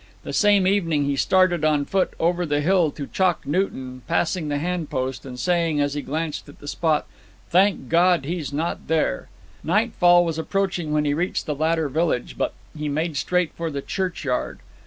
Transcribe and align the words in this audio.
The 0.23 0.33
same 0.33 0.65
evening 0.65 1.05
he 1.05 1.15
started 1.15 1.63
on 1.63 1.85
foot 1.85 2.13
over 2.19 2.43
the 2.43 2.59
hill 2.59 2.89
to 2.89 3.05
Chalk 3.05 3.45
Newton, 3.45 4.01
passing 4.07 4.49
the 4.49 4.57
hand 4.57 4.89
post, 4.89 5.27
and 5.27 5.37
saying 5.39 5.79
as 5.79 5.93
he 5.93 6.01
glanced 6.01 6.49
at 6.49 6.57
the 6.59 6.67
spot, 6.67 7.05
'Thank 7.51 7.87
God: 7.87 8.25
he's 8.25 8.51
not 8.51 8.87
there!' 8.87 9.29
Nightfall 9.63 10.25
was 10.25 10.39
approaching 10.39 10.91
when 10.91 11.05
he 11.05 11.13
reached 11.13 11.45
the 11.45 11.53
latter 11.53 11.87
village; 11.87 12.35
but 12.35 12.55
he 12.75 12.89
made 12.89 13.15
straight 13.15 13.53
for 13.53 13.69
the 13.69 13.83
churchyard. 13.83 14.57